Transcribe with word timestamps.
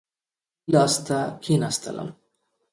ښي 0.63 0.69
لاس 0.73 0.93
ته 1.07 1.17
کښېنستلم. 1.41 2.09